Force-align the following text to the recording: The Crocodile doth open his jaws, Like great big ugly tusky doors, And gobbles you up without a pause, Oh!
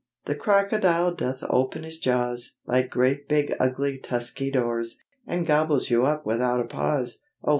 The 0.25 0.33
Crocodile 0.33 1.13
doth 1.13 1.43
open 1.47 1.83
his 1.83 1.99
jaws, 1.99 2.57
Like 2.65 2.89
great 2.89 3.29
big 3.29 3.55
ugly 3.59 3.99
tusky 3.99 4.49
doors, 4.49 4.97
And 5.27 5.45
gobbles 5.45 5.91
you 5.91 6.07
up 6.07 6.25
without 6.25 6.59
a 6.59 6.63
pause, 6.63 7.19
Oh! 7.43 7.49